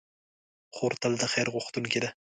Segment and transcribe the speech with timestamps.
[0.75, 2.09] خور تل د خیر غوښتونکې ده.